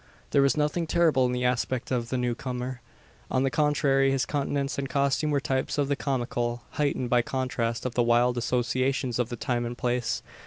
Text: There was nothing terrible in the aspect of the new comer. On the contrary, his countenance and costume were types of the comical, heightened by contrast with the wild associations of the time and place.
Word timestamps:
There 0.31 0.41
was 0.41 0.57
nothing 0.57 0.87
terrible 0.87 1.27
in 1.27 1.31
the 1.31 1.45
aspect 1.45 1.91
of 1.91 2.09
the 2.09 2.17
new 2.17 2.33
comer. 2.33 2.81
On 3.29 3.43
the 3.43 3.51
contrary, 3.51 4.09
his 4.09 4.25
countenance 4.25 4.79
and 4.79 4.89
costume 4.89 5.29
were 5.29 5.39
types 5.39 5.77
of 5.77 5.89
the 5.89 5.95
comical, 5.95 6.63
heightened 6.71 7.11
by 7.11 7.21
contrast 7.21 7.85
with 7.85 7.93
the 7.93 8.01
wild 8.01 8.35
associations 8.35 9.19
of 9.19 9.29
the 9.29 9.35
time 9.35 9.63
and 9.63 9.77
place. 9.77 10.23